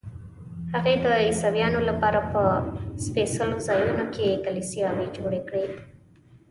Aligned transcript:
هغې 0.73 0.93
د 1.03 1.05
عیسویانو 1.25 1.79
لپاره 1.89 2.19
په 2.31 2.41
سپېڅلو 3.05 3.57
ځایونو 3.67 4.05
کې 4.13 4.41
کلیساوې 4.45 5.05
جوړې 5.17 5.41
کړې. 5.49 5.65